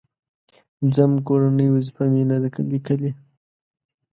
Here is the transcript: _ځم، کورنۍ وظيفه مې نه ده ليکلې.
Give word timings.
_ځم، 0.93 1.11
کورنۍ 1.27 1.67
وظيفه 1.71 2.03
مې 2.13 2.23
نه 2.29 2.37
ده 2.41 2.49
ليکلې. 2.71 3.11